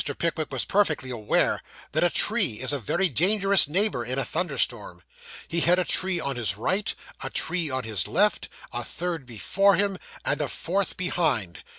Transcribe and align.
Pickwick 0.17 0.51
was 0.51 0.65
perfectly 0.65 1.11
aware 1.11 1.61
that 1.91 2.03
a 2.03 2.09
tree 2.09 2.53
is 2.53 2.73
a 2.73 2.79
very 2.79 3.07
dangerous 3.07 3.67
neighbour 3.67 4.03
in 4.03 4.17
a 4.17 4.25
thunderstorm. 4.25 5.03
He 5.47 5.59
had 5.59 5.77
a 5.77 5.85
tree 5.85 6.19
on 6.19 6.37
his 6.37 6.57
right, 6.57 6.91
a 7.21 7.29
tree 7.29 7.69
on 7.69 7.83
his 7.83 8.07
left, 8.07 8.49
a 8.73 8.83
third 8.83 9.27
before 9.27 9.75
him, 9.75 9.99
and 10.25 10.41
a 10.41 10.49
fourth 10.49 10.97
behind. 10.97 11.61